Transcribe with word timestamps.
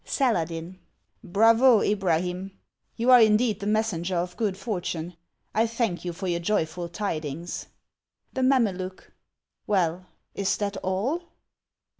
LI. 0.03 0.09
Saladin. 0.09 0.79
Bravo, 1.23 1.81
Ibrahim! 1.83 2.57
you 2.95 3.11
are 3.11 3.21
indeed 3.21 3.59
the 3.59 3.67
messenger 3.67 4.15
of 4.15 4.35
good 4.35 4.57
for 4.57 4.81
tune; 4.81 5.15
1 5.53 5.67
thank 5.67 6.03
you 6.03 6.11
for 6.11 6.27
your 6.27 6.39
joyful 6.39 6.89
tidings. 6.89 7.67
The 8.33 8.41
Mameluke. 8.41 9.11
Well, 9.67 10.07
is 10.33 10.57
that 10.57 10.75
all 10.77 11.21